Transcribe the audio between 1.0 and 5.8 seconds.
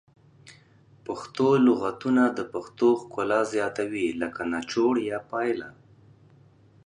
پښتو لغتونه د پښتو ښکلا زیاتوي لکه نچوړ یا پایله